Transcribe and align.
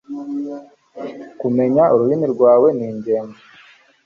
kumenya 1.39 1.83
ururimi 1.93 2.27
rwawe 2.33 2.67
ningenzi 2.77 3.41